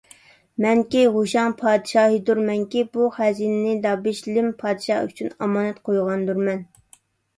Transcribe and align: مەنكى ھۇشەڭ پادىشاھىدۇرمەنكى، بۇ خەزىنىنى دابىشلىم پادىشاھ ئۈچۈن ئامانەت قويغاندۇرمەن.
مەنكى 0.63 1.03
ھۇشەڭ 1.17 1.51
پادىشاھىدۇرمەنكى، 1.59 2.83
بۇ 2.97 3.11
خەزىنىنى 3.17 3.75
دابىشلىم 3.87 4.49
پادىشاھ 4.65 5.07
ئۈچۈن 5.11 5.33
ئامانەت 5.37 5.83
قويغاندۇرمەن. 5.91 6.65